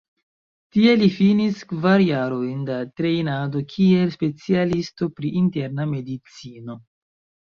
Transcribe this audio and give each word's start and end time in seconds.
Tie 0.75 0.93
li 1.01 1.09
finis 1.15 1.59
kvar 1.73 2.03
jarojn 2.05 2.63
da 2.69 2.77
trejnado 3.01 3.61
kiel 3.73 4.13
specialisto 4.15 5.09
pri 5.19 5.31
interna 5.43 5.89
medicino. 5.93 6.79